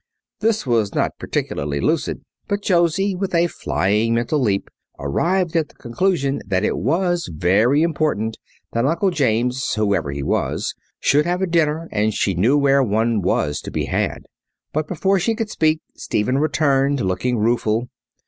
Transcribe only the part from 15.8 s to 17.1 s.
Stephen returned,